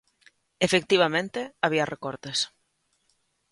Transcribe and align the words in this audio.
Efectivamente, 0.67 1.41
había 1.65 1.89
recortes. 1.93 2.39